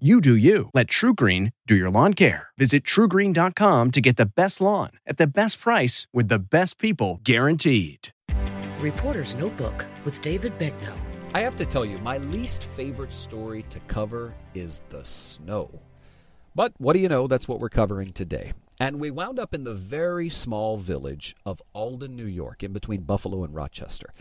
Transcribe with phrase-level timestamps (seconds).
[0.00, 0.70] You do you.
[0.74, 2.48] Let TruGreen do your lawn care.
[2.58, 7.20] Visit trugreen.com to get the best lawn at the best price with the best people
[7.22, 8.08] guaranteed.
[8.80, 10.98] Reporter's Notebook with David Begnaud.
[11.32, 15.70] I have to tell you, my least favorite story to cover is the snow.
[16.56, 17.28] But what do you know?
[17.28, 18.52] That's what we're covering today.
[18.80, 23.02] And we wound up in the very small village of Alden, New York, in between
[23.02, 24.12] Buffalo and Rochester.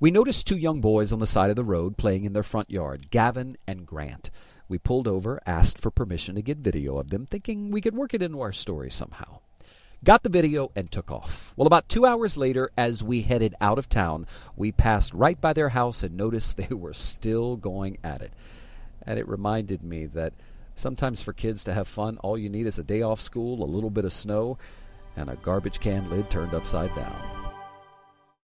[0.00, 2.68] We noticed two young boys on the side of the road playing in their front
[2.72, 4.32] yard, Gavin and Grant.
[4.72, 8.14] We pulled over, asked for permission to get video of them, thinking we could work
[8.14, 9.40] it into our story somehow.
[10.02, 11.52] Got the video and took off.
[11.56, 15.52] Well, about two hours later, as we headed out of town, we passed right by
[15.52, 18.32] their house and noticed they were still going at it.
[19.02, 20.32] And it reminded me that
[20.74, 23.68] sometimes for kids to have fun, all you need is a day off school, a
[23.68, 24.56] little bit of snow,
[25.16, 27.31] and a garbage can lid turned upside down.